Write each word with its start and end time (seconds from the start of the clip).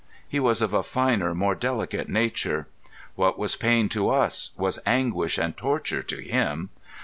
He 0.27 0.39
was 0.39 0.63
of 0.63 0.73
a 0.73 0.81
finer, 0.81 1.35
more 1.35 1.53
delicate 1.53 2.09
nature. 2.09 2.67
What 3.13 3.37
was 3.37 3.55
pain 3.55 3.87
to 3.89 4.09
us 4.09 4.49
was 4.57 4.79
anguish 4.83 5.37
and 5.37 5.55
torture 5.55 6.01
to 6.01 6.17
him. 6.19 6.71